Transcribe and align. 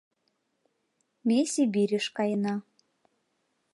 Ме 1.27 1.37
Сибирьыш 1.51 2.05
каена. 2.15 2.55